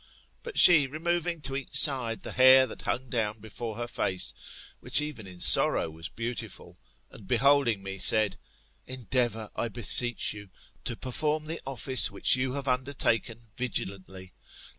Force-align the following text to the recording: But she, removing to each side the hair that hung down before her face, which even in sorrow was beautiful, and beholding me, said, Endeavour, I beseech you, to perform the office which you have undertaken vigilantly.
But 0.41 0.57
she, 0.57 0.87
removing 0.87 1.41
to 1.41 1.55
each 1.55 1.75
side 1.75 2.23
the 2.23 2.31
hair 2.31 2.65
that 2.65 2.81
hung 2.81 3.07
down 3.11 3.37
before 3.39 3.75
her 3.77 3.85
face, 3.85 4.33
which 4.79 4.99
even 4.99 5.27
in 5.27 5.39
sorrow 5.39 5.91
was 5.91 6.09
beautiful, 6.09 6.79
and 7.11 7.27
beholding 7.27 7.83
me, 7.83 7.99
said, 7.99 8.37
Endeavour, 8.87 9.51
I 9.55 9.67
beseech 9.67 10.33
you, 10.33 10.49
to 10.85 10.95
perform 10.97 11.45
the 11.45 11.61
office 11.67 12.09
which 12.09 12.35
you 12.35 12.53
have 12.53 12.67
undertaken 12.67 13.49
vigilantly. 13.55 14.33